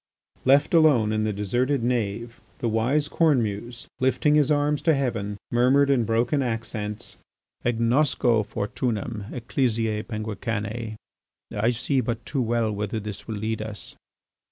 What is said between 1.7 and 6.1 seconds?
nave, the wise Cornemuse, lifting his arms to heaven, murmured in